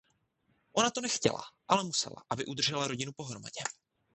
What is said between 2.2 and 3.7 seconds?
aby udržela rodinu pohromadě.